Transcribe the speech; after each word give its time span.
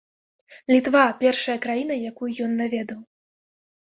Літва 0.71 1.01
першая 1.19 1.57
краіна, 1.65 1.95
якую 2.13 2.31
ён 2.47 2.57
наведаў. 2.61 2.99